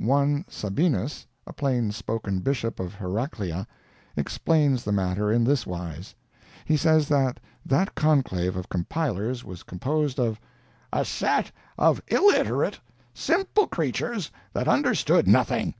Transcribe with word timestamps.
One 0.00 0.46
Sabinus, 0.48 1.26
a 1.46 1.52
plain 1.52 1.90
spoken 1.92 2.38
Bishop 2.40 2.80
of 2.80 2.94
Heraclea, 2.94 3.66
explains 4.16 4.84
the 4.84 4.90
matter 4.90 5.30
in 5.30 5.44
this 5.44 5.66
wise: 5.66 6.14
He 6.64 6.78
says 6.78 7.08
that 7.08 7.38
that 7.66 7.94
conclave 7.94 8.56
of 8.56 8.70
compilers 8.70 9.44
was 9.44 9.62
composed 9.62 10.18
of 10.18 10.40
"a 10.94 11.04
set 11.04 11.52
of 11.76 12.00
illiterate, 12.08 12.80
simple 13.12 13.66
creatures, 13.66 14.30
that 14.54 14.66
understood 14.66 15.28
nothing!" 15.28 15.74